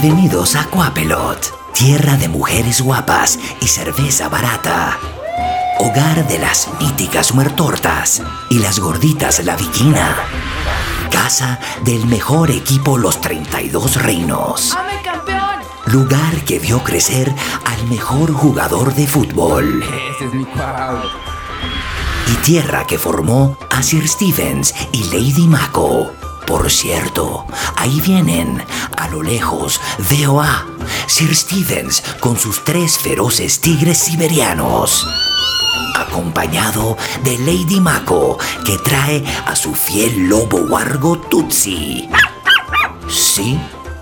[0.00, 4.98] Bienvenidos a Coapelot, tierra de mujeres guapas y cerveza barata.
[5.78, 10.16] Hogar de las míticas muertortas y las gorditas La Viquina.
[11.10, 14.74] Casa del mejor equipo Los 32 Reinos.
[14.74, 15.60] ¡Ame campeón!
[15.84, 17.30] Lugar que vio crecer
[17.66, 19.82] al mejor jugador de fútbol.
[19.82, 20.46] Ese es mi.
[22.26, 26.29] Y tierra que formó a Sir Stevens y Lady Mako.
[26.46, 28.64] Por cierto, ahí vienen,
[28.96, 30.66] a lo lejos, veo a
[31.06, 35.06] Sir Stevens con sus tres feroces tigres siberianos.
[35.94, 42.08] Acompañado de Lady Mako, que trae a su fiel lobo wargo Tutsi.
[43.08, 43.58] Sí,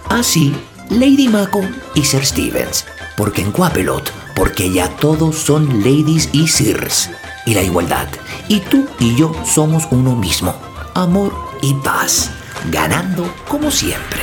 [0.09, 0.55] así,
[0.91, 1.60] Lady Mako
[1.95, 2.87] y Sir Stevens.
[3.16, 7.10] Porque en Coapelot, porque ya todos son ladies y sirs.
[7.46, 8.09] Y la igualdad.
[8.48, 10.55] Y tú y yo somos uno mismo.
[10.95, 12.30] Amor y paz.
[12.71, 14.21] Ganando como siempre.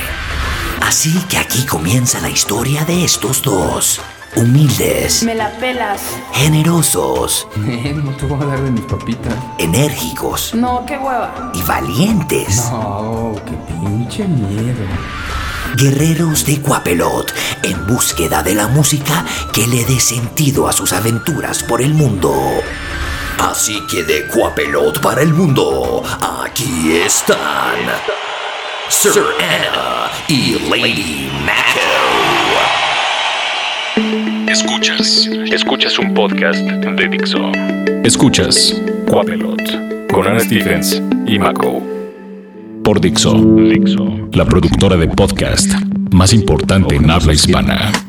[0.82, 4.00] Así que aquí comienza la historia de estos dos.
[4.36, 6.00] Humildes, Me la pelas.
[6.34, 9.32] generosos, no te voy a dar de mis papitas.
[9.58, 11.52] enérgicos No, qué hueva.
[11.54, 12.70] y valientes.
[12.70, 14.84] No, qué pinche miedo.
[15.76, 17.32] Guerreros de Coapelot
[17.62, 22.34] en búsqueda de la música que le dé sentido a sus aventuras por el mundo.
[23.38, 27.76] Así que de Coapelot para el mundo, aquí están
[28.88, 31.80] Sir Anna y Lady Mako.
[34.50, 37.52] Escuchas, escuchas un podcast de Dixo.
[38.04, 41.82] Escuchas Coapelot con Ana Stevens y Mako.
[42.82, 45.70] Por Dixo, Dixo, la productora de podcast
[46.12, 48.05] más importante en habla hispana.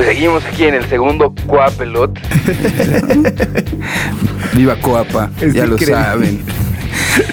[0.00, 2.18] Pues seguimos aquí en el segundo Coapelot.
[4.56, 6.40] Viva Coapa, ya lo saben.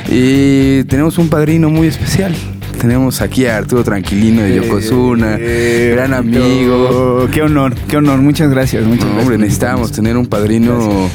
[0.09, 2.35] Y tenemos un padrino muy especial.
[2.81, 7.30] Tenemos aquí a Arturo Tranquilino de Yokozuna, Eh, gran amigo.
[7.33, 8.19] Qué honor, qué honor.
[8.19, 8.83] Muchas gracias.
[8.83, 9.21] Muchas No, gracias.
[9.23, 11.09] hombre, necesitábamos tener un padrino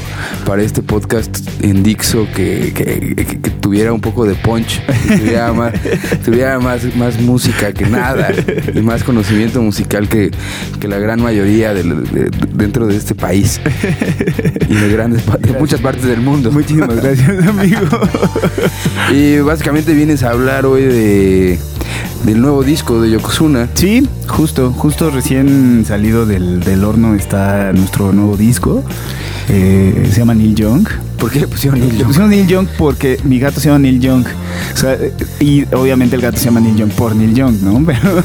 [0.53, 5.17] para este podcast en Dixo que, que- que- que tuviera un poco de punch, que
[5.17, 5.73] tuviera, más,
[6.27, 8.29] tuviera más, más música que nada
[8.75, 10.31] y más conocimiento musical que,
[10.87, 11.83] la gran mayoría de-
[12.53, 13.63] dentro de este país
[14.69, 16.53] y de, grandes, de muchas partes del mundo.
[16.53, 17.79] Muchísimas gracias, amigo.
[19.11, 21.59] Y básicamente vienes a hablar hoy de
[22.25, 23.69] del nuevo disco de Yokozuna.
[23.75, 28.83] Sí, justo, justo recién salido del, del horno está nuestro nuevo disco.
[29.49, 30.89] Eh, se llama Neil Young.
[31.23, 32.07] ¿Por qué le pusieron Neil Le Young?
[32.09, 34.25] pusieron Neil Young porque mi gato se llama Neil Young.
[34.75, 34.99] O sea,
[35.39, 37.83] y obviamente el gato se llama Neil Young por Neil Young, ¿no?
[37.87, 38.25] Pero,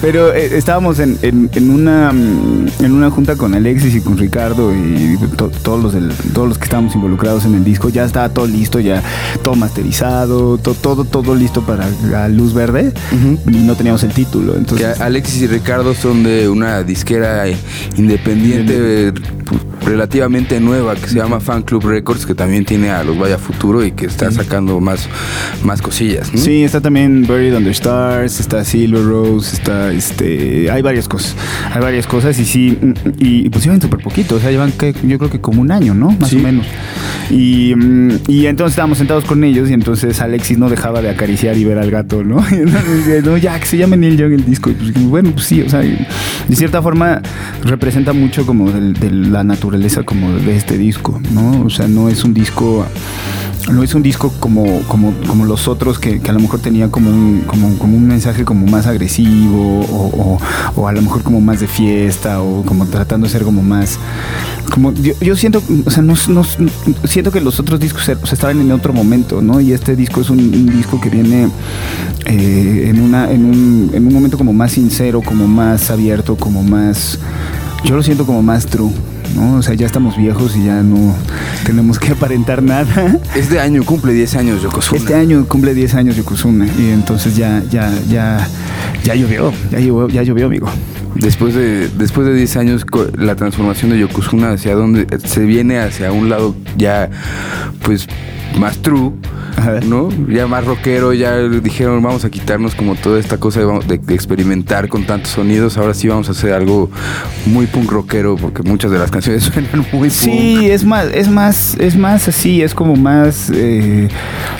[0.00, 4.18] pero eh, estábamos en, en- en una, mm, en una junta con Alexis y con
[4.18, 7.88] Ricardo y to- todos, los del- todos los que estábamos involucrados en el disco.
[7.90, 9.02] Ya estaba todo listo, ya
[9.42, 12.92] todo masterizado, to- todo, todo listo para la luz verde.
[13.46, 14.52] Y no teníamos el título.
[14.54, 17.56] Que Entonces, Alexis y Ricardo son de una disquera eh,
[17.96, 19.12] independiente eh,
[19.84, 23.84] relativamente nueva que se llama Fan Club Records, que también tiene a los Vaya Futuro
[23.84, 25.08] y que está sacando más,
[25.64, 26.32] más cosillas.
[26.32, 26.40] ¿no?
[26.40, 30.70] Sí, está también Buried Under Stars, está Silver Rose, está este.
[30.70, 31.36] Hay varias cosas.
[31.72, 32.78] Hay varias cosas y sí.
[33.18, 34.36] Y, y pues llevan súper poquito.
[34.36, 36.10] O sea, llevan que, yo creo que como un año, ¿no?
[36.12, 36.36] Más Sí.
[36.36, 36.66] o menos.
[37.30, 41.56] Y, mm, y entonces estábamos sentados con ellos y entonces Alexis no dejaba de acariciar
[41.56, 42.42] y ver al gato, ¿no?
[42.50, 44.70] Y entonces decía, no, ya, que se llame Neil Young el disco.
[44.70, 47.20] Y pues bueno, pues sí, o sea, de cierta forma
[47.64, 51.62] representa mucho como de la naturaleza como de este disco, ¿no?
[51.62, 52.84] O sea, no es un disco
[53.70, 57.10] no es un disco como, como, como los otros que, a lo mejor tenía como
[57.10, 60.38] un, como, como un mensaje como más agresivo
[60.76, 63.98] o, a lo mejor como más de fiesta o como tratando de ser como más
[64.72, 66.44] como yo, yo siento o sea no, no-
[67.06, 70.30] siento que los otros discos o estaban en otro momento no y este disco es
[70.30, 71.48] un, un disco que viene
[72.26, 76.64] eh, en una en un, en un momento como más sincero como más abierto como
[76.64, 77.18] más
[77.84, 78.90] yo lo siento como más true
[79.34, 79.56] ¿no?
[79.56, 81.14] O sea, ya estamos viejos y ya no
[81.64, 83.18] tenemos que aparentar nada.
[83.34, 84.98] Este año cumple 10 años Yokozuna.
[85.00, 88.46] Este año cumple 10 años Yokozuna y entonces ya, ya, ya,
[89.04, 90.68] ya llovió, ya llovió, ya llovió, amigo.
[91.14, 92.86] Después de, después de 10 años,
[93.16, 97.10] la transformación de Yokozuna hacia donde se viene hacia un lado ya,
[97.82, 98.08] pues,
[98.58, 99.12] más true.
[99.86, 100.08] ¿no?
[100.28, 105.04] Ya más rockero, ya dijeron, vamos a quitarnos como toda esta cosa de, experimentar con
[105.04, 106.90] tantos sonidos, ahora sí vamos a hacer algo
[107.46, 110.10] muy punk rockero, porque muchas de las canciones suenan muy punk.
[110.10, 114.08] Sí, es más, es más, es más así, es como más, eh,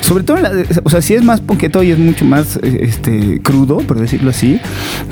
[0.02, 0.52] sobre todo, en la-
[0.84, 4.30] o sea, sí es más ponqueto y es mucho más, eh, este, crudo, por decirlo
[4.30, 4.60] así,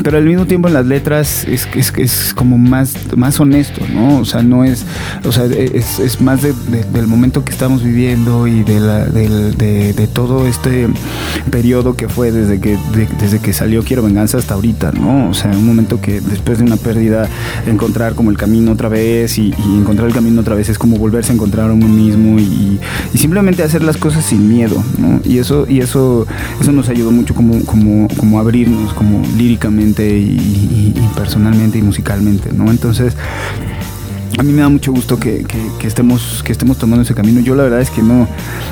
[0.05, 4.19] pero al mismo tiempo en las letras es, es, es como más, más honesto, ¿no?
[4.19, 4.85] O sea, no es,
[5.25, 9.05] o sea, es, es más de- de- del momento que estamos viviendo y de, la-
[9.06, 10.87] del- de- de todo este
[11.50, 15.31] periodo que fue desde que, de- desde que salió Quiero Venganza hasta ahorita, ¿no?
[15.31, 17.28] O sea, un momento que después de una pérdida,
[17.67, 20.96] encontrar como el camino otra vez y, y encontrar el camino otra vez es como
[20.99, 22.78] volverse a encontrar a uno mismo y,
[23.12, 25.20] y simplemente hacer las cosas sin miedo, ¿no?
[25.25, 26.26] Y eso, y eso,
[26.61, 32.70] eso nos ayudó mucho como, como, como abrirnos, como líricamente y personalmente y musicalmente, ¿no?
[32.70, 33.14] Entonces,
[34.38, 37.41] a mí me da mucho gusto que, que- que estemos, que estemos tomando ese camino.
[37.41, 38.27] Yo la verdad es que no,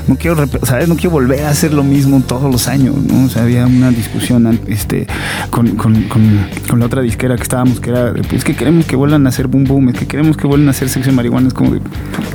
[0.07, 0.89] no quiero, ¿sabes?
[0.89, 3.25] No quiero volver a hacer lo mismo todos los años, ¿no?
[3.27, 5.07] O sea, había una discusión este,
[5.51, 8.97] con, con- con- con la otra disquera que estábamos, que era, pues que queremos que
[8.97, 11.49] vuelvan a hacer boom boom, es que queremos que vuelvan a hacer sexo y marihuana.
[11.49, 11.81] Es como, de,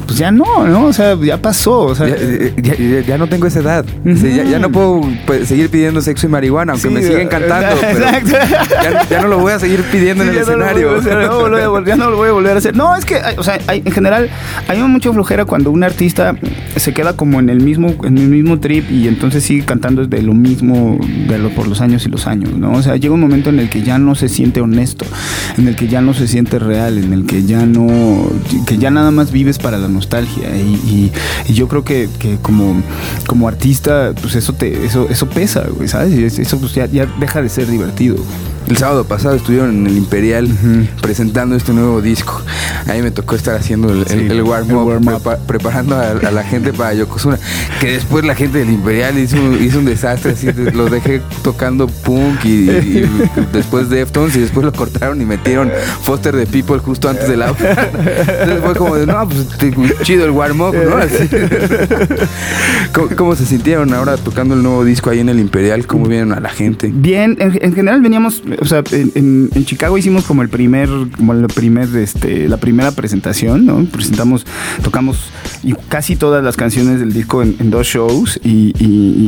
[0.06, 0.86] pues ya no, ¿no?
[0.86, 1.82] O sea, ya pasó.
[1.82, 2.16] O sea, Ya,
[2.58, 3.86] ya- ya- ya no tengo esa edad.
[4.06, 7.02] O sea, ya, ya no puedo pues, seguir pidiendo sexo y marihuana, aunque Sí, me
[7.04, 7.76] siguen cantando.
[7.82, 8.32] exacto.
[8.84, 10.96] ya, ya no lo voy a seguir pidiendo en el no escenario.
[10.98, 12.76] hacer, no, ya no lo voy a volver a hacer.
[12.76, 14.30] No, es que, o sea, hay- en general,
[14.68, 16.36] hay mucha flojera cuando un artista
[16.76, 20.22] se queda como en el mismo, en el mismo trip y entonces sigue cantando de
[20.22, 22.74] lo mismo de lo, por los años y los años, ¿no?
[22.74, 25.06] O sea, llega un momento en el que ya no se siente honesto,
[25.58, 28.30] en el que ya no se siente real, en el que ya no,
[28.66, 31.12] que ya nada más vives para la nostalgia y,
[31.54, 32.82] yo creo que, que como,
[33.28, 36.40] como artista, pues eso te, eso, eso pesa, ¿sabes?
[36.40, 38.16] Eso pues ya deja de ser divertido.
[38.70, 40.50] El sábado pasado estuvieron en el Imperial
[41.02, 42.42] presentando este nuevo disco.
[42.90, 46.32] A mí me tocó estar haciendo el, Sí, el- el warm-up, prepa- preparando a, a
[46.32, 47.38] la gente para Yokozuna.
[47.80, 50.32] Que después la gente del Imperial hizo, hizo un desastre.
[50.32, 53.10] Así, de- los dejé tocando punk y, y
[53.52, 55.70] después Deftones y después lo cortaron y metieron
[56.04, 57.90] Foster the People justo antes de la obra.
[58.42, 59.48] Entonces fue como de, no, pues
[60.04, 60.98] chido el warm-up, ¿no?
[60.98, 61.30] Así.
[62.94, 65.86] ¿Cómo, cómo se sintieron ahora tocando el nuevo disco ahí en el Imperial?
[65.88, 66.92] ¿Cómo vieron a la gente?
[66.94, 71.48] Bien, en, en general veníamos, o sea, en, Chicago hicimos como el primer, como el
[71.48, 73.86] primer, este, la primera presentación, ¿no?
[73.86, 74.46] Presentamos,
[74.84, 75.18] tocamos
[75.90, 78.74] casi todas las canciones del disco en, dos shows y,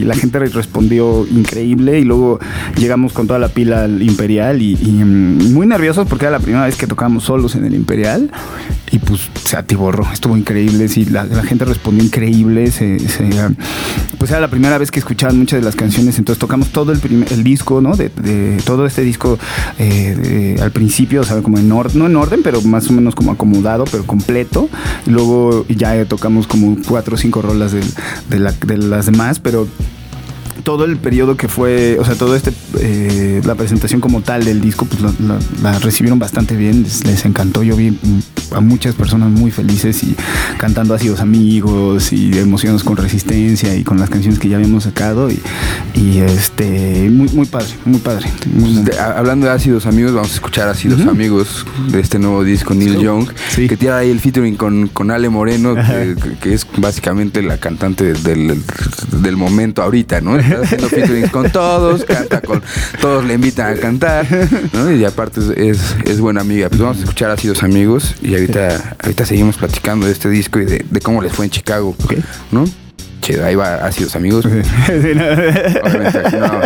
[0.06, 2.40] la gente re- respondió increíble y luego
[2.78, 6.40] llegamos con toda la pila al Imperial y, y, mm, muy nerviosos porque era la
[6.40, 8.30] primera vez que tocábamos solos en el Imperial
[8.96, 12.72] y pues se atiborró, estuvo increíble, sí, la, gente respondió increíble,
[14.18, 17.00] pues era la primera vez que escuchaban muchas de las canciones, entonces tocamos todo el,
[17.00, 17.96] primer- disco, ¿no?
[17.98, 18.10] De,
[18.64, 19.38] todo este disco
[19.80, 23.34] eh, al principio, o como en orden, no en orden, pero más o menos como
[23.34, 24.70] acomodado, pero completo.
[25.06, 29.68] Y luego ya tocamos como cuatro o cinco rolas de las demás, pero
[30.66, 34.60] todo el periodo que fue, o sea, todo este, eh, la presentación como tal del
[34.60, 37.64] disco, pues la, la- la recibieron bastante bien, les, les encantó.
[37.64, 37.98] Yo vi
[38.52, 40.16] a muchas personas muy felices y
[40.58, 45.30] cantando los amigos y emocionados con resistencia y con las canciones que ya habíamos sacado
[45.30, 45.40] y,
[45.94, 48.28] y, este, muy, muy padre, muy padre.
[48.54, 52.18] Muy, muy- De- a- hablando de ácidos amigos, vamos a escuchar ácidos amigos de este
[52.18, 53.68] nuevo disco, Neil Young, Sí.
[53.68, 58.14] que tiene ahí el featuring con, con Ale Moreno, que, que es básicamente la cantante
[58.14, 58.60] del,
[59.22, 60.36] del momento ahorita, ¿no?
[60.56, 62.62] Está haciendo featurings con todos, canta con
[63.02, 64.26] todos, le invitan a cantar,
[64.74, 64.92] ¿no?
[64.92, 66.70] Y aparte es, es, es buena amiga.
[66.70, 70.66] Pues vamos a escuchar ácidos amigos y ahorita, ahorita seguimos platicando de este disco y
[70.66, 72.14] de, de cómo les fue en Chicago, Ok.
[72.52, 72.66] ¿no?
[73.22, 74.46] Chido, ahí va ácidos amigos.
[74.46, 76.62] Obviamente, aquí no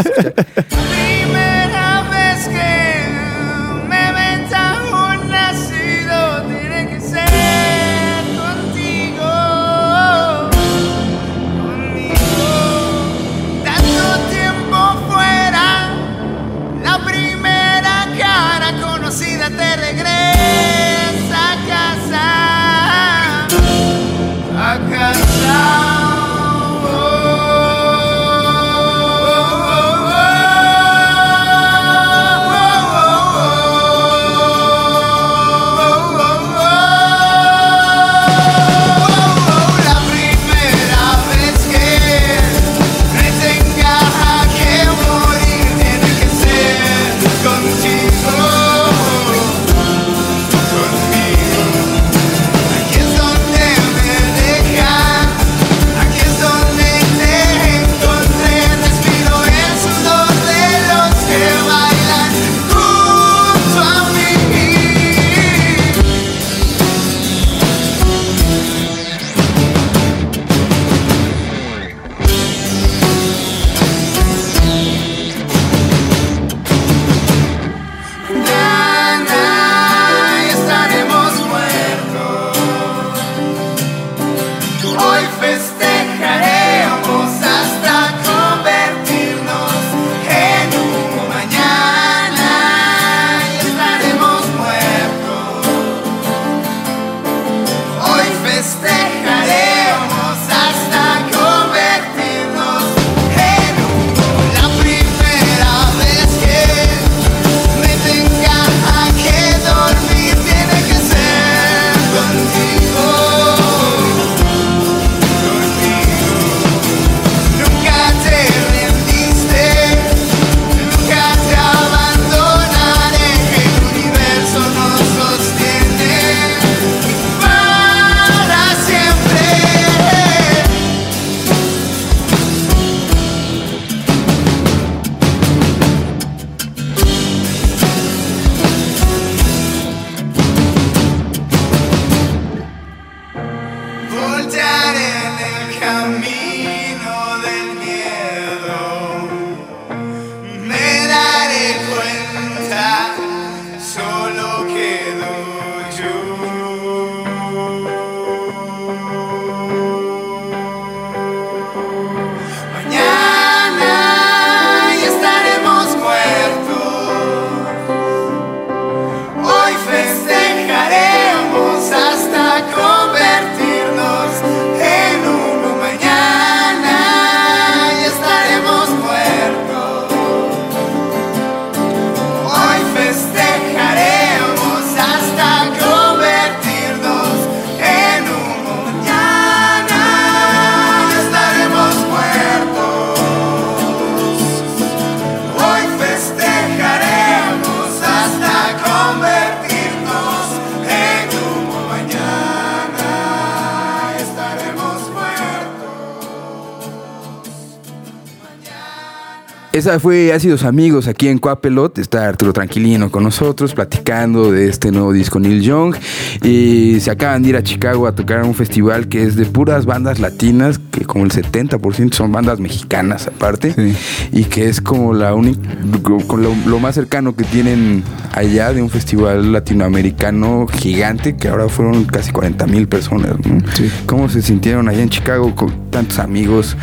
[209.80, 212.00] Esa fue Ácidos Amigos aquí en Coapelot.
[212.00, 215.96] Está Arturo Tranquilino con nosotros platicando de este nuevo disco Neil Young.
[216.44, 219.86] Y se acaban de ir a Chicago a tocar un festival que es de puras
[219.86, 223.72] bandas latinas, que como el 70% son bandas mexicanas aparte.
[223.72, 223.96] Sí.
[224.34, 225.62] Y que es como la única,
[226.04, 232.04] lo, lo más cercano que tienen allá de un festival latinoamericano gigante, que ahora fueron
[232.04, 233.36] casi 40 mil personas.
[233.46, 233.62] ¿no?
[233.78, 233.90] Sí.
[234.06, 236.76] ¿Cómo se sintieron allá en Chicago con tantos amigos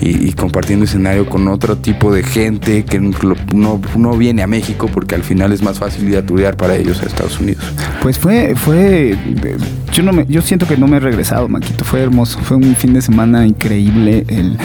[0.00, 3.10] y, y compartiendo escenario con otro tipo de gente que no,
[3.54, 6.76] no- no viene a México porque al final es más fácil ir a turear para
[6.76, 7.64] ellos a Estados Unidos?
[8.00, 9.16] Pues fue, fue,
[9.92, 11.84] yo no me, yo siento que no me he regresado, Maquito.
[11.84, 14.24] Fue hermoso, fue un fin de semana increíble.
[14.28, 14.56] El,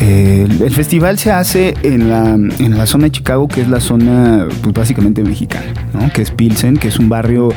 [0.00, 3.80] el- el festival se hace en la, en la zona de Chicago, que es la
[3.80, 6.10] zona, pues básicamente mexicana, ¿no?
[6.12, 7.48] Que es Pilsen, que es un barrio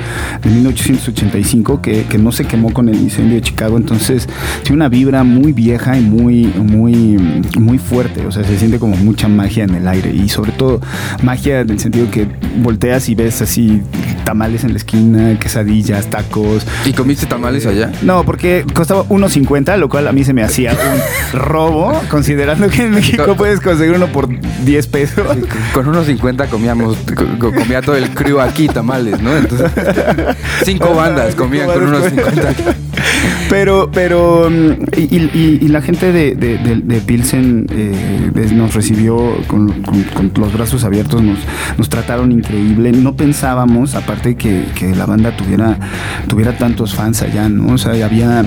[0.44, 3.78] de 1885 que, que no se quemó con el incendio de Chicago.
[3.78, 4.28] Entonces
[4.64, 7.18] tiene una vibra muy vieja y muy, muy,
[7.60, 8.26] muy fuerte.
[8.26, 10.82] O sea, se siente como mucha magia en el aire y sobre todo
[11.24, 13.82] magia en el sentido que volteas y ves así
[14.24, 16.66] tamales en la esquina, quesadillas, tacos.
[16.86, 17.92] ¿Y comiste tamales allá?
[18.02, 22.84] No, porque costaba 1.50, lo cual a mí se me hacía un robo, considerando que
[22.84, 24.28] en México puedes conseguir uno por
[24.66, 25.26] 10 pesos.
[25.74, 26.98] Con unos 50 comíamos,
[27.40, 29.36] co- comía todo el crew aquí tamales, ¿no?
[29.36, 29.72] Entonces,
[30.64, 32.54] cinco bandas comían con unos 50.
[33.50, 39.18] Pero, pero, mm, y, y- y la gente de, de- de- Pilsen eh, nos recibió
[39.48, 39.74] con,
[40.36, 41.40] los brazos abiertos, nos,
[41.78, 42.92] nos trataron increíble.
[42.92, 45.78] No pensábamos, aparte, que, que la banda tuviera,
[46.28, 47.74] tuviera tantos fans allá, ¿no?
[47.74, 48.46] O sea, había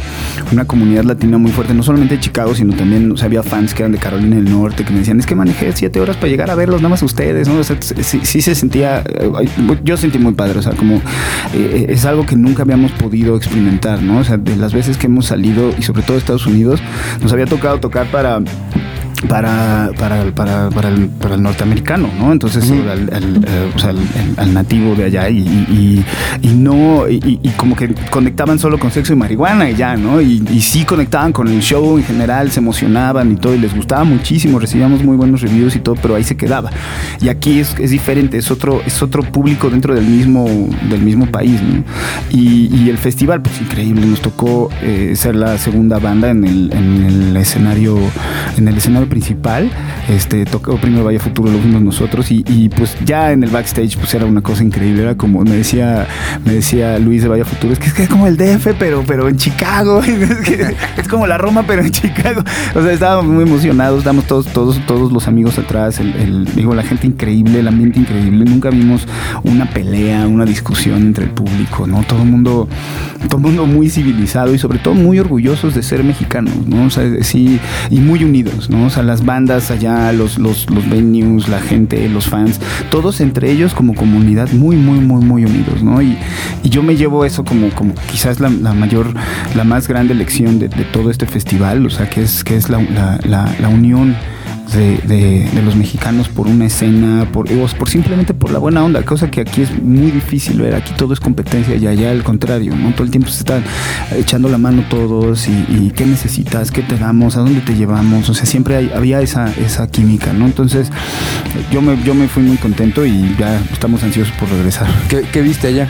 [0.53, 3.75] una comunidad latina muy fuerte, no solamente de Chicago, sino también, o sea, había fans
[3.75, 6.29] que eran de Carolina del Norte, que me decían, es que manejé siete horas para
[6.29, 7.59] llegar a verlos, nada más ustedes, ¿no?
[7.59, 9.31] O sea, sí, sí se sentía, eh,
[9.85, 11.01] yo sentí muy padre, o sea, como
[11.55, 14.19] eh, es algo que nunca habíamos podido experimentar, ¿no?
[14.19, 16.81] O sea, de las veces que hemos salido, y sobre todo Estados Unidos,
[17.21, 18.41] nos había tocado tocar para
[19.29, 22.33] para, para, para, para, el, para el norteamericano, ¿no?
[22.33, 23.91] Entonces, al, al, o sea,
[24.37, 26.05] al- nativo de allá y, y-
[26.43, 30.21] y- no, y, y como que conectaban solo con sexo y marihuana y ya, ¿no?
[30.21, 34.05] Y, sí conectaban con el show en general, se emocionaban y todo, y les gustaba
[34.05, 36.71] muchísimo, recibíamos muy buenos reviews y todo, pero ahí se quedaba.
[37.21, 40.47] Y aquí es, es diferente, es otro, es otro público dentro del mismo,
[40.91, 41.83] del mismo país, ¿no?
[42.31, 46.73] Y, y el festival, pues increíble, nos tocó eh, ser la segunda banda en el,
[46.73, 47.99] en el escenario,
[48.57, 49.71] en el escenario principal.
[50.09, 54.15] Este, tocó primero Vaya Futuro, lo fuimos nosotros, y, pues ya en el backstage, pues
[54.15, 55.03] era una cosa increíble.
[55.03, 56.07] Era como me decía,
[56.47, 59.05] me decía Luis de Vaya Futuro, es que es, que es como el DF, pero,
[59.07, 60.01] pero en Chicago.
[60.97, 62.43] es, como la Roma, pero en Chicago.
[62.75, 66.01] O sea, estábamos muy emocionados, estábamos todos, todos, todos los amigos atrás,
[66.57, 68.47] digo, la gente increíble, el ambiente increíble.
[68.47, 69.07] Nunca vimos
[69.43, 72.03] una pelea, una discusión entre el público, ¿no?
[72.05, 72.67] Todo el mundo,
[73.29, 76.87] todo el mundo muy civilizado y sobre todo muy orgullosos de ser mexicanos, ¿no?
[76.87, 78.87] O sea, sí, y muy unidos, ¿no?
[78.87, 83.51] O sea, las bandas allá, los, los, los venues, la gente, los fans, todos entre
[83.51, 86.01] ellos como comunidad muy, muy, muy, muy unidos, ¿no?
[86.03, 86.17] Y,
[86.63, 89.13] y yo me llevo eso como, como quizás la, la mayor,
[89.55, 92.69] la más grande lección de, de todo este festival, o sea, que es, que es
[92.69, 94.17] la, la, la, la unión
[94.75, 97.47] de, de- de los mexicanos por una escena, por,
[97.79, 101.13] por simplemente por la buena onda, cosa que aquí es muy difícil ver, aquí todo
[101.13, 102.93] es competencia y allá al contrario, ¿no?
[102.93, 103.63] Todo el tiempo se están
[104.17, 108.29] echando la mano todos y, y qué necesitas, qué te damos, a dónde te llevamos,
[108.29, 110.47] o sea, siempre hay- había esa, esa química, ¿no?
[110.47, 110.91] Entonces
[111.71, 114.87] yo me, yo me fui muy contento y ya estamos ansiosos por regresar.
[115.09, 115.89] ¿Qué, qué viste allá?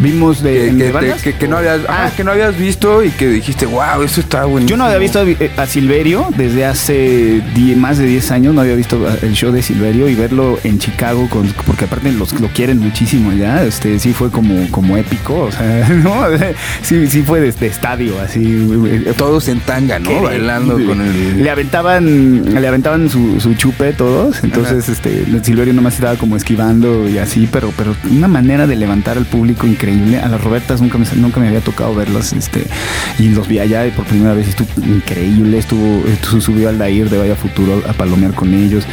[0.00, 1.22] Vimos de, Que, de que, te- bandas?
[1.22, 4.44] que- que no habías, ah, que no habías visto y que dijiste, wow, eso está
[4.44, 4.66] bueno.
[4.66, 8.54] Yo no había visto a, a Silverio desde hace die- más de 10 10 años
[8.54, 12.40] no había visto el show de Silverio y verlo en Chicago, con, porque aparte los,
[12.40, 16.26] lo quieren muchísimo allá, este, sí fue como, como épico, o sea, ¿no?
[16.82, 18.68] Sí, sí fue de, de estadio, así.
[19.16, 20.22] Todos en tanga, ¿no?
[20.22, 21.42] Bailando con el...
[21.42, 27.08] Le aventaban, le aventaban su, su chupe todos, entonces este Silverio nomás estaba como esquivando
[27.08, 30.20] y así, pero, pero una manera de levantar al público increíble.
[30.20, 32.66] A las Robertas nunca me, nunca me había tocado verlas, este,
[33.18, 37.10] y los vi allá y por primera vez estuvo increíble, estuvo, estuvo subió al Dair
[37.10, 38.84] de Vaya Futuro a palomear con ellos.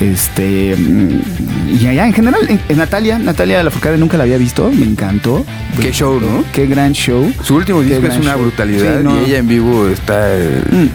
[0.00, 4.84] Este mm, y allá en general, en, Natalia, Natalia Lafourcade nunca la había visto, me
[4.86, 5.44] encantó.
[5.80, 6.44] Qué show, ¿no?
[6.52, 7.32] Qué gran show.
[7.42, 8.42] Su último disco es una show.
[8.42, 9.20] brutalidad Sí, no.
[9.20, 10.36] y ella en vivo está...
[10.36, 10.90] eh, Y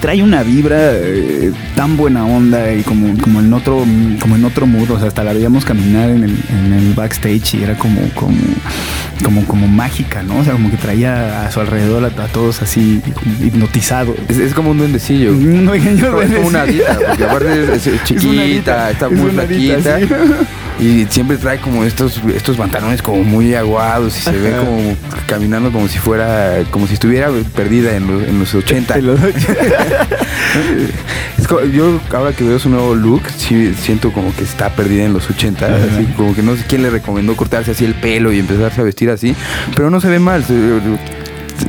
[0.00, 3.84] trae una vibra eh, tan buena onda y como, como en otro
[4.20, 7.54] como en otro mood, o sea, hasta la veíamos caminar en el, en el backstage
[7.54, 8.36] y era como como
[9.22, 10.38] como como mágica, ¿no?
[10.38, 13.02] O sea, como que traía a su alrededor a, a todos así
[13.40, 14.16] hipnotizados.
[14.28, 15.32] Es, es como un duendecillo.
[15.34, 16.00] Un es
[16.34, 19.98] como una adita, porque aparte es, chiquita, está es muy flaquita.
[19.98, 20.06] sí.
[20.80, 25.70] Y siempre trae como estos, estos pantalones como muy aguados y se ve como caminando
[25.70, 28.94] como si fuera, como si estuviera perdida en los, en los 80.
[28.94, 29.32] Te lo doy.
[31.38, 35.04] Es co- yo ahora que veo su nuevo look, sí siento como que está perdida
[35.04, 35.64] en los 80.
[35.66, 35.76] Ajá.
[35.76, 38.84] Así como que no sé quién le recomendó cortarse así el pelo y empezarse a
[38.84, 39.34] vestir así.
[39.76, 40.44] Pero no se ve mal.
[40.44, 40.54] se-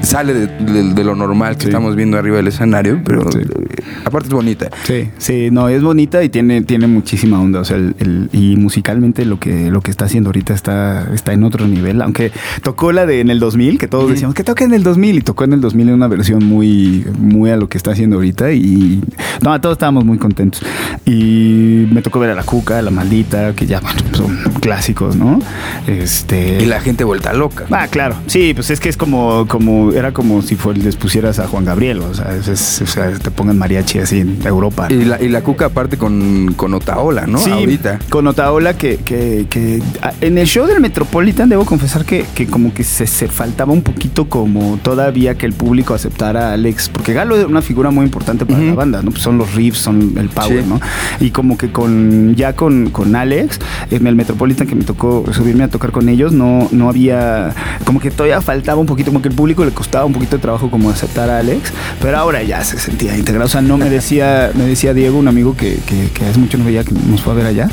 [0.01, 1.67] sale de, de- de lo normal que Sí.
[1.69, 3.01] estamos viendo arriba del escenario.
[3.05, 3.39] Pero Sí.
[3.39, 4.69] eh, aparte es bonita.
[4.83, 7.59] Sí, sí, no, es bonita y tiene, tiene muchísima onda.
[7.59, 11.33] O sea, el, el- y musicalmente lo que, lo que está haciendo ahorita está, está
[11.33, 12.01] en otro nivel.
[12.01, 12.31] Aunque
[12.63, 15.21] tocó la de en el 2000, que todos decíamos que toca en el 2000 y
[15.21, 18.51] tocó en el 2000 en una versión muy, muy a lo que está haciendo ahorita.
[18.53, 19.01] Y
[19.41, 20.61] no, todos estábamos muy contentos.
[21.05, 25.15] Y me tocó ver a la Cuca, a la Maldita, que ya bueno, son clásicos,
[25.15, 25.39] ¿no?
[25.87, 26.61] Este.
[26.61, 27.65] Y la gente vuelta loca.
[27.71, 28.15] Ah, claro.
[28.27, 31.65] Sí, pues es que es como, como, era como si fue, les pusieras a Juan
[31.65, 34.87] Gabriel, o sea, es- es- o sea, te pongan mariachi así en Europa.
[34.89, 37.37] Y la, y la cuca aparte con, con Otaola, ¿no?
[37.39, 37.99] Sí, Ahorita.
[38.09, 42.47] con Otaola que, que, que ah, en el show del Metropolitan debo confesar que, que
[42.47, 46.89] como que se, se faltaba un poquito como todavía que el público aceptara a Alex,
[46.89, 48.67] porque Galo es una figura muy importante para Ujú.
[48.69, 49.11] la banda, ¿no?
[49.11, 50.69] Pues son los riffs, son el power, Sí.
[50.69, 50.79] ¿no?
[51.19, 53.59] Y como que con ya con, con Alex,
[53.91, 57.53] en el Metropolitan que me tocó subirme a tocar con ellos, no, no había,
[57.85, 60.41] como que todavía faltaba un poquito, como que el público le costaba un poquito de
[60.41, 63.45] trabajo como aceptar a Alex, pero ahora ya se sentía integrado.
[63.45, 66.57] O sea, no me decía, me decía Diego, un amigo que, que, que hace mucho
[66.57, 67.69] no veía, que nos fue a ver allá,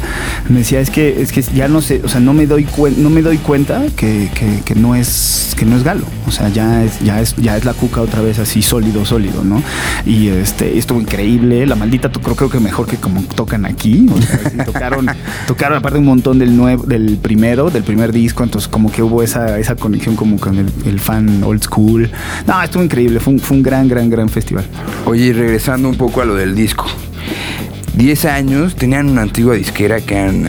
[0.48, 3.10] me decía, es que, es que ya no sé, o sea, no me doy no
[3.10, 6.06] me doy cuenta que, que, que no es, que no es Galo.
[6.26, 9.44] O sea, ya es, ya es, ya es la cuca otra vez así sólido, sólido,
[9.44, 9.62] ¿no?
[10.06, 11.66] Y este, estuvo increíble.
[11.66, 14.06] La maldita tocó, creo que mejor que como tocan aquí.
[14.10, 15.06] O sea, tocaron,
[15.46, 18.44] tocaron aparte un montón del nuevo, del primero, del primer disco.
[18.44, 21.81] Entonces, como que hubo esa, esa conexión como con el, el fan old school.
[22.46, 23.20] No, estuvo increíble.
[23.20, 24.64] Fue un, fue un gran, gran, gran festival.
[25.06, 26.86] Oye, y regresando un poco a lo del disco.
[27.94, 30.46] 10 años, tenían una antigua disquera que eran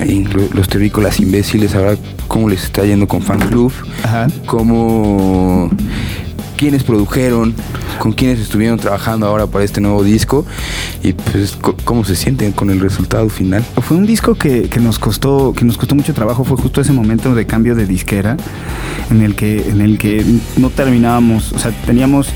[0.53, 1.75] los terrícolas imbéciles.
[1.75, 1.95] Ahora,
[2.27, 3.73] ¿cómo les está yendo con Fan Club?
[4.03, 4.27] Ajá.
[4.45, 5.69] ¿Cómo.
[6.57, 7.53] Quiénes produjeron?
[7.99, 10.45] ¿Con quiénes estuvieron trabajando ahora para este nuevo disco?
[11.03, 13.63] Y pues, ¿cómo se sienten con el resultado final?
[13.81, 16.43] Fue un disco que, que nos costó que nos costó mucho trabajo.
[16.43, 18.37] Fue justo ese momento de cambio de disquera
[19.11, 20.25] en el que en el que
[20.57, 21.51] no terminábamos.
[21.53, 22.27] O sea, teníamos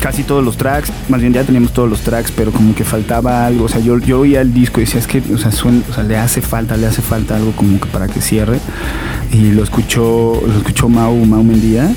[0.00, 3.44] casi todos los tracks, más bien ya teníamos todos los tracks, pero como que faltaba
[3.46, 3.64] algo.
[3.64, 5.92] O sea, yo, yo oía el disco y decía, es que, o sea, suena- o
[5.92, 8.60] sea, le hace falta, le hace falta algo como que para que cierre.
[9.32, 11.92] Y lo escuchó, lo escuchó Mau, Mau Mendía.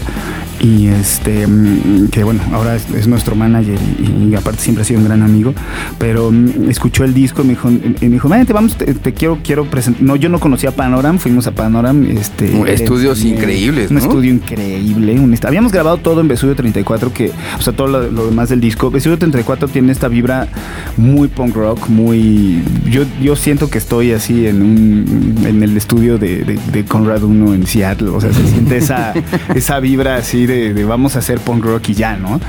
[0.62, 4.86] Y este, mm, que bueno, ahora es, es nuestro manager y, y aparte siempre ha
[4.86, 5.54] sido un gran amigo.
[5.98, 9.14] Pero mm, escuchó el disco y me dijo, y me dijo, vente, vamos, te, te
[9.14, 10.04] quiero, quiero presentar.
[10.04, 12.06] No, yo no conocía Panoram, fuimos a Panoram.
[12.12, 14.04] Este, estudios eh, increíbles, Un ¿no?
[14.04, 15.20] estudio increíble.
[15.20, 18.50] un est- habíamos grabado todo en Vesubio 34, que, o sea, todo lo, lo demás
[18.50, 18.92] del disco.
[18.92, 20.48] Vesubio 34 tiene esta vibra
[20.96, 22.62] muy punk rock, muy.
[22.90, 27.24] Yo, yo siento que estoy así en un en el estudio de, de, de Conrad
[27.24, 28.10] 1 en Seattle.
[28.10, 29.14] O sea, se siente esa,
[29.56, 32.40] esa vibra así de, de vamos a hacer punk rock y ya, ¿no?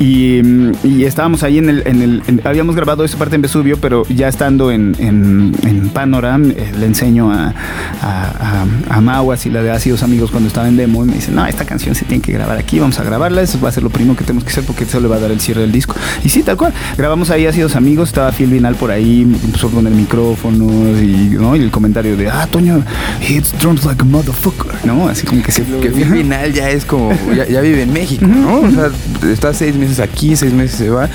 [0.00, 1.82] Y, mm, y estábamos ahí en el.
[1.86, 5.88] En el en- habíamos grabado esa parte en Vesubio, pero ya estando en, en, en
[5.88, 7.52] Panorama, eh, le enseño a,
[8.00, 11.14] a, a, a Mau, así la de Ácidos Amigos, cuando estaba en demo, y me
[11.14, 13.42] dice: No, esta canción se tiene que grabar aquí, vamos a grabarla.
[13.42, 15.20] Eso va a ser lo primero que tenemos que hacer porque eso le va a
[15.20, 15.96] dar el cierre del disco.
[16.24, 16.72] Y sí, tal cual.
[16.96, 20.66] Grabamos ahí Ácidos Amigos, estaba Phil Vinal por ahí, empezó con el micrófono
[21.00, 21.56] y, ¿no?
[21.56, 22.84] y el comentario de: Ah, Toño,
[23.28, 25.08] it's drums like a motherfucker, ¿no?
[25.08, 28.60] Así como que Que Phil Final ya es como, ya, ya vive en México, ¿no?
[28.60, 28.90] O sea,
[29.30, 31.08] está seis meses aquí, seis meses se va.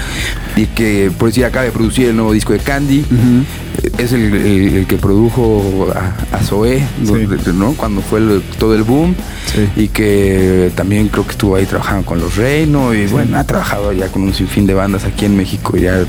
[0.55, 3.05] Y que, por decir, acaba de producir el nuevo disco de Candy.
[3.97, 6.83] es el, el- el que produjo a, a Zoé,
[7.53, 7.73] ¿no?
[7.73, 9.15] Cuando fue el- todo el boom.
[9.53, 9.69] Sí.
[9.83, 12.93] Y que también creo que estuvo ahí trabajando con los Reino.
[12.93, 16.03] Y bueno, ha trabajado ya con un sinfín de bandas aquí en México, ya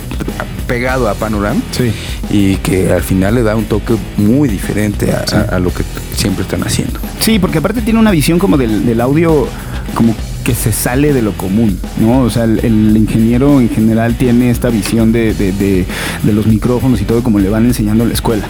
[0.66, 1.60] pegado a Panorama.
[1.72, 1.92] Sí.
[2.30, 5.82] Y que al final le da un toque muy diferente a, a- a lo que
[6.16, 7.00] siempre están haciendo.
[7.20, 9.46] Sí, porque aparte tiene una visión como del, del audio
[9.94, 12.20] como que se sale de lo común, ¿no?
[12.20, 15.86] O sea, el, ingeniero en general tiene esta visión de, de- de-
[16.22, 18.44] de los micrófonos y todo como le van enseñando en la escuela,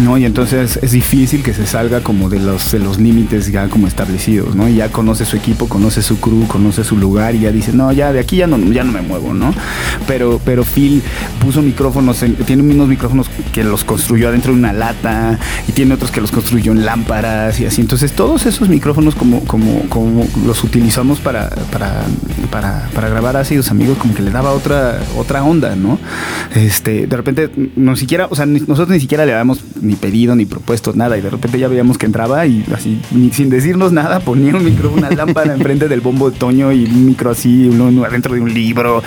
[0.00, 0.18] ¿no?
[0.18, 3.86] Y entonces es difícil que se salga como de los, de los límites ya como
[3.86, 4.68] establecidos, ¿no?
[4.68, 7.92] Y ya conoce su equipo, conoce su crew, conoce su lugar y ya dice, no,
[7.92, 9.54] ya de aquí ya no, ya no me muevo, ¿no?
[10.06, 11.02] Pero, pero Phil
[11.40, 15.94] puso micrófonos, en- tiene unos micrófonos que los construyó adentro de una lata y tiene
[15.94, 17.80] otros que los construyó en lámparas y así.
[17.80, 22.02] Entonces todos esos micrófonos como, como, como los utilizamos para, para,
[22.50, 25.98] para, para grabar ácidos amigos, como que le daba otra, otra onda, ¿no?
[26.54, 30.44] Este, de repente, no siquiera, o sea, nosotros ni siquiera le habíamos ni pedido ni
[30.46, 34.20] propuesto nada y de repente ya veíamos que entraba y así, ni sin decirnos nada,
[34.20, 38.04] ponía un micrófono, una lámpara enfrente del bombo de Toño y un micro así, uno
[38.04, 39.02] adentro de un libro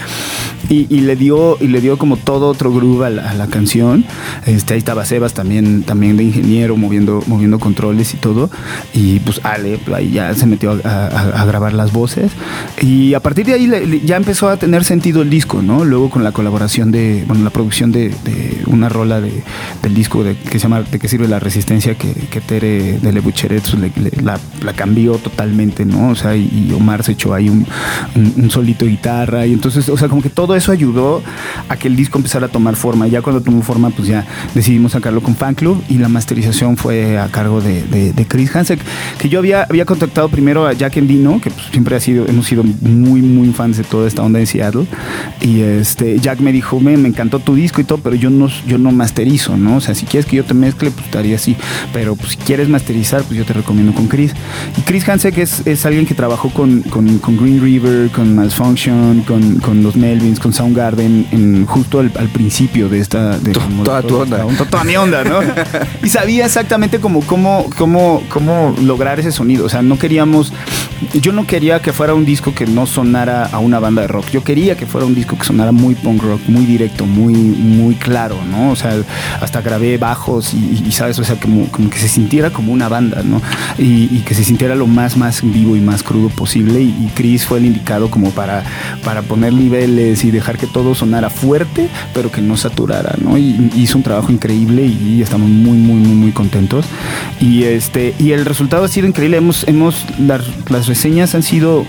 [0.69, 3.47] y, y le dio y le dio como todo otro groove a la, a la
[3.47, 4.05] canción.
[4.45, 8.49] Este, ahí estaba Sebas también, también de ingeniero moviendo, moviendo controles y todo.
[8.93, 12.31] Y pues Ale pues, ahí ya se metió a, a- a grabar las voces.
[12.81, 15.85] Y a partir de ahí le- le- ya empezó a tener sentido el disco, ¿no?
[15.85, 19.41] Luego con la colaboración de, bueno, la producción de, de una rola de,
[19.81, 21.95] del disco de, que se llama ¿De qué sirve la resistencia?
[21.95, 26.09] Que, que Tere de Le Bucheret pues, le- le- la, la cambió totalmente, ¿no?
[26.09, 27.65] O sea, y, Omar se echó ahí un,
[28.15, 29.45] un- un solito guitarra.
[29.45, 31.21] Y entonces, o sea, como que todo eso ayudó
[31.67, 33.07] a que el disco empezara a tomar forma.
[33.07, 36.77] Y ya cuando tomó forma, pues ya decidimos sacarlo con Fan Club y la masterización
[36.77, 38.79] fue a cargo de, de- de Chris Hansek,
[39.17, 42.45] que yo había, había contactado primero a Jack Endino, que pues, siempre ha sido, hemos
[42.45, 44.85] sido muy, muy fans de toda esta onda en Seattle.
[45.41, 48.47] Y este, Jack me dijo, me, me encantó tu disco y todo, pero yo no,
[48.67, 49.77] yo no masterizo, ¿no?
[49.77, 51.55] O sea, si quieres que yo te mezcle, pues estaría así.
[51.93, 54.33] Pero pues, si quieres masterizar, pues yo te recomiendo con Chris.
[54.77, 59.21] Y Chris Hansek es, es alguien que trabajó con, con, con Green River, con Malfunction,
[59.21, 63.37] con, con los Melvins, con Soundgarden, en, justo al, al principio de esta...
[63.39, 64.37] De To- como de toda tu toda onda.
[64.37, 65.39] esta onda, toda mi onda, ¿no?
[66.03, 69.65] y sabía exactamente cómo, cómo, cómo, cómo lograr ese sonido.
[69.65, 70.51] O sea, no queríamos...
[71.13, 74.29] Yo no quería que fuera un disco que no sonara a una banda de rock.
[74.31, 77.95] Yo quería que fuera un disco que sonara muy punk rock, muy directo, muy, muy
[77.95, 78.71] claro, ¿no?
[78.71, 78.95] O sea,
[79.41, 81.17] hasta grabé bajos y, y, ¿sabes?
[81.19, 83.41] O sea, como, como que se sintiera como una banda, ¿no?
[83.77, 86.81] Y, que se sintiera lo más, más vivo y más crudo posible.
[86.81, 88.63] Y, Chris fue el indicado como para,
[89.03, 93.37] para poner niveles y dejar que todo sonara fuerte, pero que no saturara, ¿no?
[93.37, 96.85] Y, hizo un trabajo increíble y, estamos muy, muy, muy, muy contentos.
[97.39, 99.37] Y este, y el resultado ha sido increíble.
[99.37, 100.05] Hemos, hemos,
[100.89, 101.85] reseñas han sido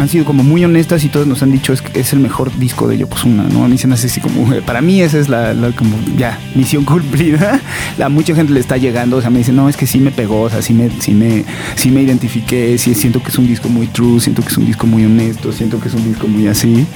[0.00, 2.88] han sido como muy honestas y todos nos han dicho es es el mejor disco
[2.88, 3.64] de Yokozuna, ¿no?
[3.64, 6.38] A mí se me hace así como, eh, para mí esa es la, como ya
[6.54, 7.60] misión cumplida.
[7.98, 10.10] La mucha gente le está llegando, o sea, me dice, no, es que sí me
[10.10, 13.46] pegó, o sea, sí me, sí me, sí me identifiqué, sí siento que es un
[13.46, 16.26] disco muy true, siento que es un disco muy honesto, siento que es un disco
[16.26, 16.86] muy así.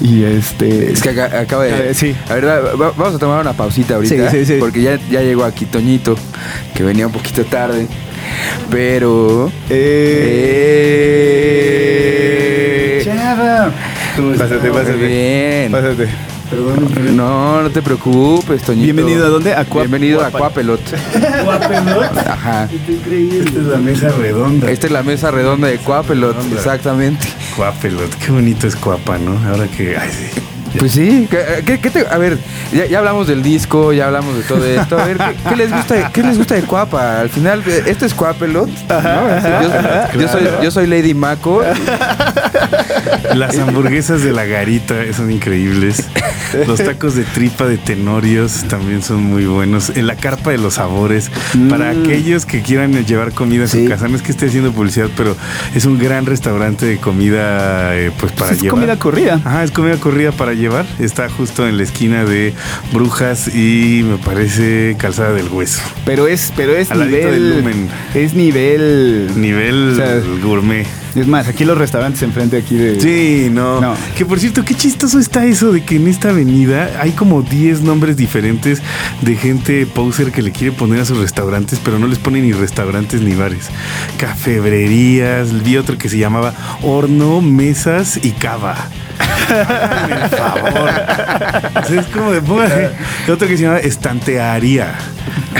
[0.00, 0.90] Y este.
[0.92, 1.90] Es que acá- acaba de.
[1.90, 2.14] Eh, sí.
[2.28, 4.30] A ver, va- va- vamos a tomar una pausita ahorita.
[4.30, 4.56] Sí, sí, sí.
[4.58, 6.16] Porque ya, ya llegó aquí Toñito,
[6.74, 7.86] que venía un poquito tarde.
[8.70, 9.50] Pero.
[11.72, 13.70] Eh, Chava.
[14.38, 14.96] Pásate, pásate.
[15.06, 15.70] Bien.
[15.72, 16.08] Pásate.
[16.56, 18.84] No, no te preocupes, Toñito.
[18.84, 19.54] Bienvenido a dónde?
[19.54, 20.80] A Cuap- Bienvenido a Cuapa- Cuapelot.
[22.26, 22.68] Ajá.
[22.70, 24.70] Esta es la mesa redonda.
[24.70, 26.56] Esta es la mesa redonda de Cuapelot, Redonda.
[26.56, 27.26] exactamente.
[27.56, 29.38] Cuapelot, qué bonito es Cuapa, ¿no?
[29.48, 29.96] Ahora que.
[29.96, 30.40] Ay, sí.
[30.78, 32.38] Pues sí, ¿qué, qué- te- a ver,
[32.72, 34.98] ya, ya hablamos del disco, ya hablamos de todo esto.
[34.98, 37.20] A ver, ¿qué, qué les gusta, ¿qué les gusta de Cuapa?
[37.20, 38.68] Al final, eh, esto es Cuapelot.
[38.88, 40.12] ¿no?
[40.14, 41.62] Yo, yo soy, yo soy Lady Mako.
[43.34, 46.04] Las hamburguesas de la garita son increíbles.
[46.66, 49.90] Los tacos de tripa de Tenorios también son muy buenos.
[49.96, 51.30] En la carpa de los sabores.
[51.70, 54.08] Para aquellos que quieran llevar comida a su casa.
[54.08, 55.36] No es que esté haciendo publicidad, pero
[55.74, 58.78] es un gran restaurante de comida eh, pues para es llevar.
[58.80, 59.40] comida corrida.
[59.44, 60.84] Ajá, es comida corrida para llevar.
[60.98, 62.52] Está justo en la esquina de
[62.92, 65.80] Brujas y me parece Calzada del Hueso.
[66.04, 67.30] Pero es, pero es Al nivel.
[67.32, 67.88] del Lumen.
[68.14, 69.30] Es nivel.
[69.36, 70.86] Nivel O sea, gourmet.
[71.14, 73.00] Es más, aquí los restaurantes enfrente aquí de.
[73.00, 73.80] Sí, no.
[73.80, 73.94] No.
[74.16, 77.82] Que por cierto, qué chistoso está eso de que en esta avenida hay como 10
[77.82, 78.80] nombres diferentes
[79.20, 82.52] de gente poser que le quiere poner a sus restaurantes, pero no les pone ni
[82.52, 83.68] restaurantes ni bares.
[84.18, 88.88] Cafebrerías, vi otro que se llamaba Horno, Mesas y Cava.
[89.48, 90.90] El favor.
[91.98, 92.90] Es como de póngale-
[93.28, 94.94] Otro que se llama estantearía.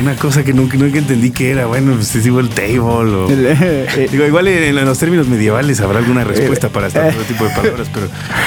[0.00, 1.66] Una cosa que nunca, nunca entendí qué era.
[1.66, 3.28] Bueno, pues es igual table o.
[3.30, 7.00] El, eh, eh, Digo, igual en, en los términos medievales habrá alguna respuesta para este
[7.28, 8.06] tipo de palabras, pero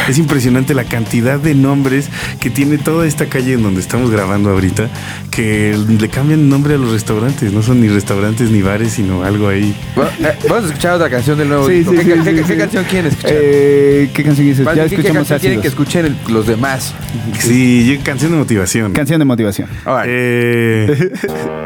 [0.10, 2.08] es impresionante la cantidad de nombres
[2.40, 4.90] que tiene toda esta calle en donde estamos grabando ahorita,
[5.30, 7.54] que le cambian nombre a los restaurantes.
[7.54, 9.76] No son ni restaurantes ni bares, sino algo ahí.
[9.98, 11.92] Va- eh, Vamos a escuchar otra canción del nuevo Sí, disco.
[11.92, 12.48] sí, ¿Qué, sí, qué- sí, qué- sí.
[12.48, 13.32] qué canción quieren escuchar?
[13.36, 14.66] eh, ¿Qué canción dices?
[14.66, 16.94] Ya bien, ¿qué- ¿Qué escuchamos canción quieren que escuchen el- los demás?
[17.40, 18.94] Sí, yo- canción de motivación.
[18.94, 19.70] Canción de motivación.
[19.86, 20.12] Órale.
[20.12, 21.12] Eh,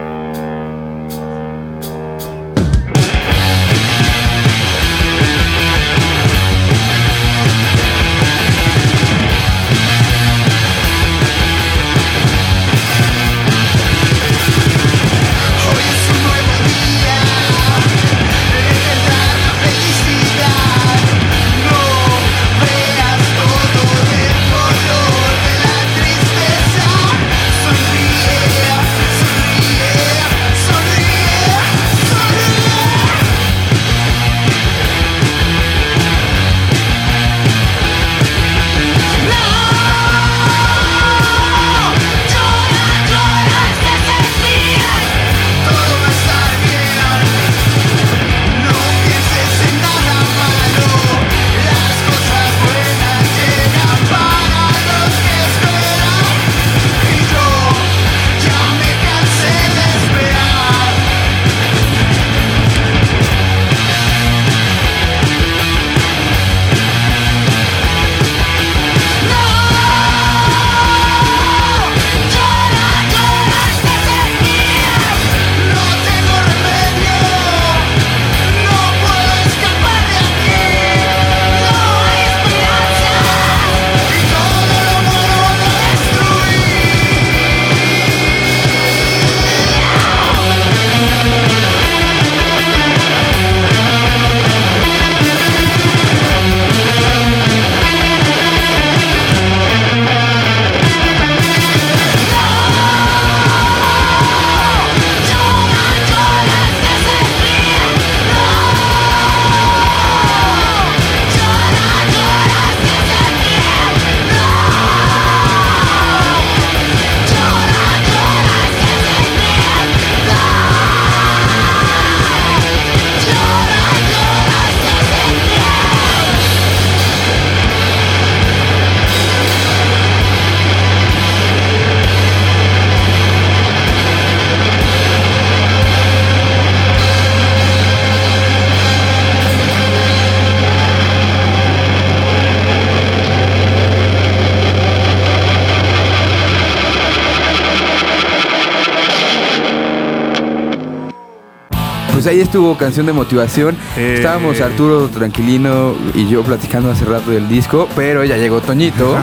[152.50, 153.78] Estuvo canción de motivación.
[153.96, 154.16] Eh.
[154.18, 159.16] Estábamos Arturo Tranquilino y yo platicando hace rato del disco, pero ya llegó Toñito.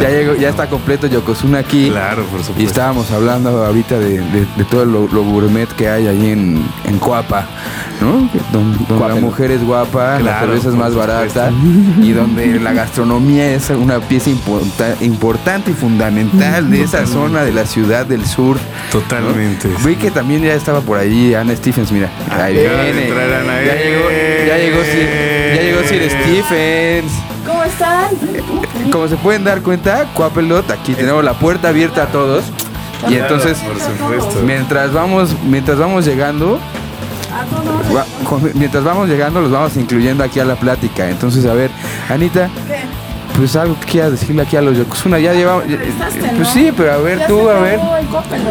[0.00, 1.88] ya llegó, ya está completo Yokozuna aquí.
[1.90, 2.62] Claro, por supuesto.
[2.62, 6.64] Y estábamos hablando ahorita de, de- de todo lo, lo gourmet que hay ahí en,
[6.84, 7.44] en Coapa,
[8.00, 8.28] ¿no?
[8.52, 11.50] Donde, la mujer es guapa, la Claro, cerveza es más barata
[12.00, 17.52] y donde la gastronomía es una pieza importa- importante y fundamental de esa zona de
[17.52, 18.56] la ciudad del sur.
[18.56, 19.00] ¿no?
[19.00, 19.68] Totalmente.
[19.84, 22.10] Vi que también ya estaba por ahí Ana Stephens, mira.
[22.30, 23.08] Ahí Acaba de viene.
[23.66, 24.10] Ya llegó,
[24.46, 25.08] ya llegó Sir,
[25.56, 27.12] ya llegó Sir Stephens.
[27.46, 28.08] ¿Cómo están?
[28.90, 32.44] Como se pueden dar cuenta, Coapelot, aquí tenemos la puerta abierta a todos.
[33.08, 33.58] Y entonces,
[34.44, 36.58] mientras vamos, mientras vamos llegando,
[38.24, 41.08] con- mientras vamos llegando, los vamos incluyendo aquí a la plática.
[41.10, 41.70] Entonces, a ver,
[42.08, 42.75] Anita, ¿Qué?
[43.36, 45.18] Pues algo que quieras decirle aquí a los Yokozuna.
[45.18, 45.66] Ya llevamos.
[45.66, 46.44] ya- Entrevistaste, Pues ¿no?
[46.46, 47.80] sí, pero a ver, Ya tú, se a ver.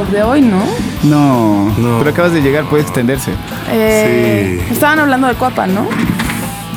[0.07, 0.63] el de hoy, ¿no?
[1.03, 1.97] No, No.
[1.99, 3.31] pero acabas de llegar, puede extenderse.
[3.71, 4.73] Eh, Sí.
[4.73, 5.87] Estaban hablando de Coapa, ¿no?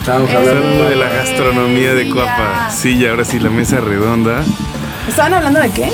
[0.00, 2.68] Estamos Eh, Hablando de la gastronomía de sí, Coapa.
[2.68, 2.70] ya.
[2.70, 4.42] Sí, y ahora sí, la mesa redonda.
[5.06, 5.92] ¿Estaban hablando de qué?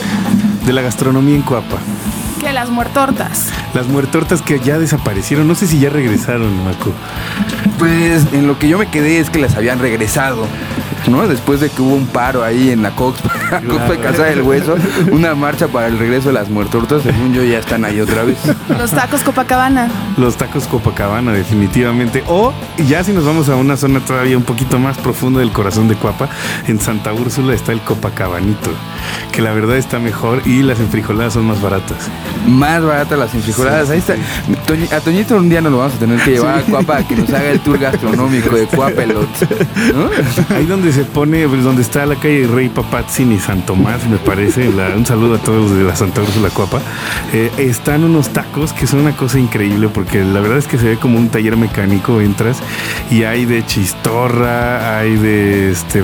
[0.64, 1.79] De la gastronomía en Coapa.
[2.40, 3.48] Que las muertortas.
[3.74, 5.48] Las muertortas que ya desaparecieron.
[5.48, 6.92] No sé si ya regresaron, Maco.
[7.79, 10.46] Pues en lo que yo me quedé es que las habían regresado.
[11.09, 11.29] ¿No?
[11.29, 14.43] Después de que hubo un paro ahí en la Cox, la Cox de Casa del
[14.43, 14.77] Hueso,
[15.12, 18.38] una marcha para el regreso de las muertortas, según yo ya están ahí otra vez.
[18.69, 19.88] Los tacos Copacabana.
[20.17, 22.25] Los tacos Copacabana, definitivamente.
[22.27, 22.53] O
[22.88, 25.95] ya si nos vamos a una zona todavía un poquito más profunda del corazón de
[25.97, 26.29] Cuapa,
[26.67, 28.71] en Santa Úrsula está el Copacabanito,
[29.33, 32.09] que la verdad está mejor y las enfrijoladas son más baratas.
[32.47, 33.90] Más baratas las enfrijoladas.
[33.90, 34.14] Ahí está.
[34.95, 37.17] A Toñito un día nos lo vamos a tener que llevar a Cuapa a que
[37.17, 39.29] nos haga el tour gastronómico de Cuapelot.
[39.95, 40.55] ¿no?
[40.57, 44.17] Ahí donde se pone, pues, donde está la calle Rey Papatzin y San Tomás, me
[44.19, 44.71] parece.
[44.73, 46.81] la- un saludo a todos de la Santa Úrsula Cuapa.
[47.33, 50.87] Eh, están unos tacos que son una cosa increíble porque la verdad es que se
[50.87, 52.21] ve como un taller mecánico.
[52.21, 52.59] Entras
[53.11, 56.03] y hay de chistorra, hay de este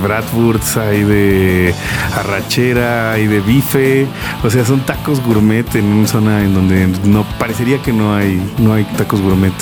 [0.80, 1.74] hay de
[2.16, 4.06] arrachera, hay de bife.
[4.42, 8.40] O sea, son tacos gourmet en una zona en donde no parecería que no hay,
[8.58, 9.52] no hay tacos gourmet.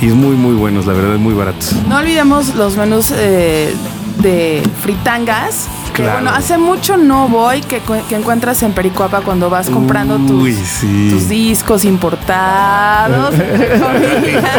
[0.00, 1.74] Y es muy, muy buenos, la verdad, muy baratos.
[1.88, 3.74] No olvidemos los menús eh,
[4.18, 5.68] de fritangas.
[5.94, 6.20] Que Claro.
[6.22, 10.54] bueno, hace mucho no voy que, que encuentras en Pericuapa cuando vas comprando tus, Uy,
[10.54, 11.10] sí.
[11.12, 13.34] tus discos importados.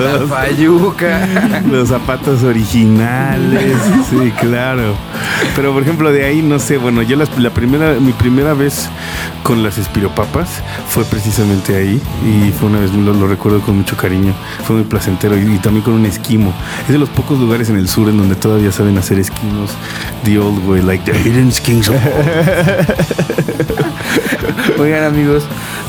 [0.00, 1.28] La fayuca.
[1.70, 3.76] Los zapatos originales,
[4.08, 4.94] sí, claro.
[5.54, 8.88] Pero por ejemplo, de ahí no sé, bueno, yo las- la primera, mi primera vez
[9.42, 10.48] con las espiropapas
[10.88, 14.32] fue precisamente ahí y fue una vez, lo, lo recuerdo con mucho cariño,
[14.64, 16.52] fue muy placentero y, y también con un esquimo.
[16.86, 19.70] Es de los pocos lugares en el sur en donde todavía saben hacer esquimos
[20.24, 21.96] the old way, like the hidden skins of
[24.78, 25.44] Oigan amigos,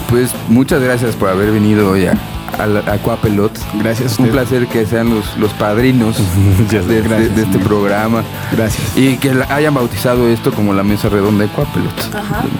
[0.10, 2.14] pues muchas gracias por haber venido hoy a,
[2.62, 3.52] a, Cuapelot.
[3.76, 6.18] Gracias a Un placer que sean los, los padrinos
[6.70, 8.24] de, de- gracias, de este programa.
[8.52, 8.82] Gracias.
[8.98, 11.94] Y que la- hayan bautizado esto como la mesa redonda de Cuapelot.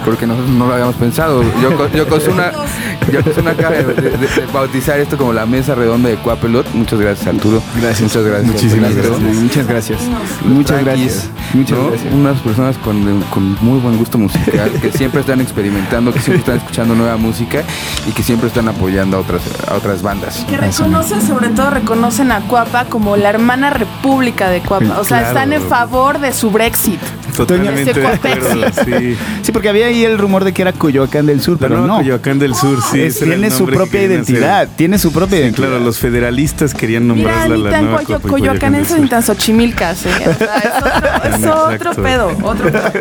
[0.04, 1.42] Porque nosotros no lo habíamos pensado.
[1.62, 2.52] Yoko- Yokozuna,
[3.12, 6.66] Yokozuna acaba de, de- de bautizar esto como la mesa redonda de Cuapelot.
[6.74, 7.62] Muchas gracias, Arturo.
[7.80, 8.02] Gracias.
[8.02, 8.52] Muchas gracias.
[8.52, 9.16] Muchísimas Arturo.
[9.18, 9.36] gracias.
[9.42, 10.00] Muchas gracias.
[10.44, 11.30] Muchas gracias.
[11.54, 11.88] Muchas ¿no?
[11.90, 12.14] gracias.
[12.14, 16.56] Unas personas con, con muy buen gusto musical, que siempre están experimentando, que siempre están
[16.58, 17.62] escuchando nueva música
[18.08, 20.44] y que siempre están apoyando a otras, a otras bandas.
[20.48, 24.98] Que reconocen, sobre todo reconocen a Cuapa como la hermana república de Cuapa.
[24.98, 25.26] O sea, Claro.
[25.28, 27.00] están en favor de su Brexit.
[27.36, 28.08] Totalmente de Toño.
[28.08, 29.16] acuerdo, sí.
[29.42, 31.96] Sí, porque había ahí el rumor de que era Coyoacán del Sur, La pero no.
[31.96, 33.00] Coyoacán del Sur, sí.
[33.00, 34.10] Es- era el tiene su propia hacer.
[34.10, 34.68] identidad.
[34.76, 35.68] Tiene su propia Sí, identidad.
[35.68, 39.08] claro, los federalistas querían Mira, nombrarla ni la tan nueva Coyo- ni Sur.
[39.08, 40.06] tan xochimilcas.
[40.06, 40.10] ¿eh?
[40.28, 42.92] O sea, es otro, es otro pedo, otro pedo.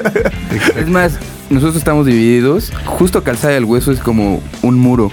[0.77, 1.13] Es más,
[1.49, 2.71] nosotros estamos divididos.
[2.85, 5.11] Justo Calzada del Hueso es como un muro.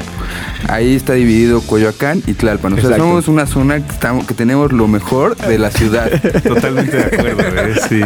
[0.68, 2.72] Ahí está dividido Coyoacán y Tlalpan.
[2.72, 3.04] O sea, Exacto.
[3.04, 6.10] somos una zona que, estamos, que tenemos lo mejor de la ciudad.
[6.42, 7.74] Totalmente de acuerdo, ¿eh?
[7.88, 8.00] sí.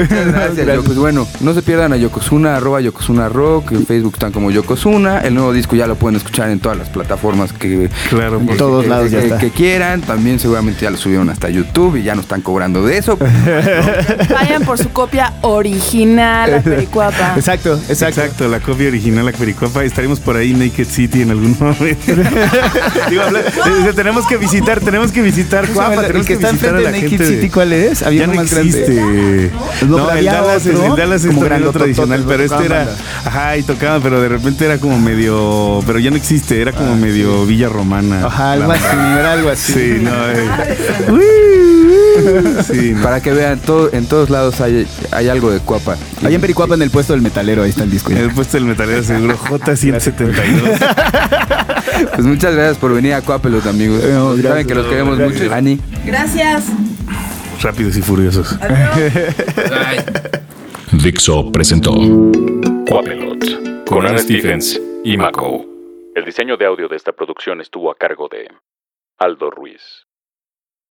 [0.00, 0.82] Muchas gracias, Yoko.
[0.84, 5.20] Pues bueno, no se pierdan a Yokozuna, arroba Yokozuna Rock, en Facebook están como Yokozuna.
[5.20, 8.56] El nuevo disco ya lo pueden escuchar en todas las plataformas que, Claro, En por
[8.56, 9.38] todos que- lados ya que, está.
[9.38, 10.00] que quieran.
[10.02, 13.18] También seguramente ya lo subieron hasta YouTube y ya no están cobrando de eso.
[14.30, 17.34] Vayan por su copia original a Pericuapa.
[17.36, 18.20] Exacto, exacto.
[18.20, 19.84] Exacto, la copia original a Pericuapa.
[19.84, 22.12] Estaremos por ahí Naked City en algún momento.
[23.10, 26.32] Digo, habla- eh, tenemos que visitar, tenemos que visitar ¿Cómo se Cuapa, tenemos el que
[26.34, 28.02] está visitar a enfrente la de Naked de- City, ¿cuál es?
[28.02, 28.94] Había ya uno no más existe.
[28.94, 29.50] grande.
[29.88, 32.88] No, el Dallas, es- el Dallas es como tradicional, pero este era,
[33.24, 36.94] ajá, y tocaba, pero de repente era como medio, pero ya no existe, era como
[36.96, 38.26] medio Villa Romana.
[38.26, 39.72] Ajá, algo La- así, era algo así.
[39.72, 41.69] Sí, no, eh.
[42.64, 43.02] Sí, no.
[43.02, 45.96] Para que vean, todo, en todos lados hay, hay algo de Cuapa.
[46.22, 48.10] Allá en Pericuapa, en el puesto del metalero, ahí está el disco.
[48.10, 48.20] ya.
[48.20, 50.78] El puesto del metalero seguro J172.
[52.14, 54.00] Pues muchas gracias por venir a Cuapelot, amigos.
[54.02, 55.52] Eh, Saben que los queremos mucho.
[55.52, 55.78] Ani.
[56.06, 56.64] Gracias.
[57.60, 58.56] Rápidos y furiosos.
[60.92, 61.92] Dixo presentó
[62.88, 65.66] Quapelot con Ana Stephens y Mako.
[66.14, 68.48] El diseño de audio de esta producción estuvo a cargo de
[69.18, 69.99] Aldo Ruiz.